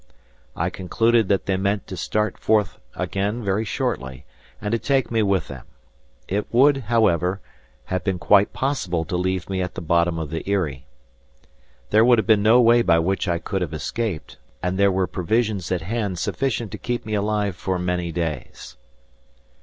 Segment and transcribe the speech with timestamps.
[0.55, 4.25] I concluded that they meant to start forth again very shortly,
[4.59, 5.63] and to take me with them.
[6.27, 7.39] It would, however,
[7.85, 10.87] have been quite possible to leave me at the bottom of the Eyrie.
[11.91, 15.05] There would have been no way by which I could have escaped, and there were
[15.05, 18.77] provisions at hand sufficient to keep me alive for many days.